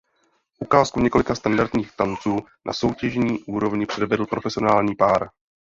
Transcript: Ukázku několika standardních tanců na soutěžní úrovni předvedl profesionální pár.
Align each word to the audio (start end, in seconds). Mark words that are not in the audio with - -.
Ukázku 0.59 0.99
několika 0.99 1.35
standardních 1.35 1.91
tanců 1.95 2.37
na 2.65 2.73
soutěžní 2.73 3.39
úrovni 3.43 3.85
předvedl 3.85 4.25
profesionální 4.25 4.95
pár. 4.95 5.29